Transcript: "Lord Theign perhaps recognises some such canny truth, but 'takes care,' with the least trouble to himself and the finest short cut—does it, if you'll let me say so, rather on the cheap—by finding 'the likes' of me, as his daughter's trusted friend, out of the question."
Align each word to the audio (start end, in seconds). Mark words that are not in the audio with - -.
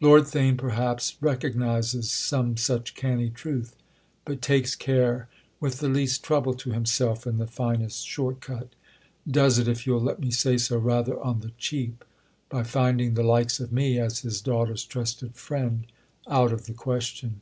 "Lord 0.00 0.22
Theign 0.22 0.56
perhaps 0.56 1.16
recognises 1.20 2.08
some 2.08 2.56
such 2.56 2.94
canny 2.94 3.28
truth, 3.28 3.74
but 4.24 4.40
'takes 4.40 4.76
care,' 4.76 5.26
with 5.58 5.80
the 5.80 5.88
least 5.88 6.22
trouble 6.22 6.54
to 6.54 6.70
himself 6.70 7.26
and 7.26 7.40
the 7.40 7.48
finest 7.48 8.06
short 8.06 8.40
cut—does 8.40 9.58
it, 9.58 9.66
if 9.66 9.84
you'll 9.84 10.00
let 10.00 10.20
me 10.20 10.30
say 10.30 10.58
so, 10.58 10.78
rather 10.78 11.18
on 11.20 11.40
the 11.40 11.50
cheap—by 11.58 12.62
finding 12.62 13.14
'the 13.14 13.24
likes' 13.24 13.58
of 13.58 13.72
me, 13.72 13.98
as 13.98 14.20
his 14.20 14.40
daughter's 14.40 14.84
trusted 14.84 15.34
friend, 15.34 15.88
out 16.28 16.52
of 16.52 16.66
the 16.66 16.72
question." 16.72 17.40